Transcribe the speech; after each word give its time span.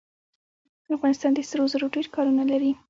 افغانستان 0.97 1.31
د 1.33 1.39
سرو 1.49 1.65
زرو 1.73 1.87
ډیر 1.95 2.07
کانونه 2.15 2.43
لري. 2.51 2.71